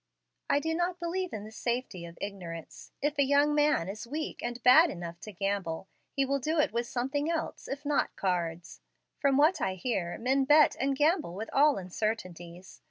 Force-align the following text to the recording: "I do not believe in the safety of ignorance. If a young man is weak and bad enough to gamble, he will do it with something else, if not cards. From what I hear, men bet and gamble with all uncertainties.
"I 0.49 0.59
do 0.59 0.73
not 0.73 0.99
believe 0.99 1.31
in 1.31 1.43
the 1.43 1.51
safety 1.51 2.05
of 2.07 2.17
ignorance. 2.19 2.91
If 3.03 3.19
a 3.19 3.23
young 3.23 3.53
man 3.53 3.87
is 3.87 4.07
weak 4.07 4.41
and 4.41 4.63
bad 4.63 4.89
enough 4.89 5.19
to 5.19 5.31
gamble, 5.31 5.89
he 6.11 6.25
will 6.25 6.39
do 6.39 6.57
it 6.57 6.73
with 6.73 6.87
something 6.87 7.29
else, 7.29 7.67
if 7.67 7.85
not 7.85 8.15
cards. 8.15 8.81
From 9.19 9.37
what 9.37 9.61
I 9.61 9.75
hear, 9.75 10.17
men 10.17 10.43
bet 10.45 10.75
and 10.79 10.95
gamble 10.95 11.35
with 11.35 11.51
all 11.53 11.77
uncertainties. 11.77 12.79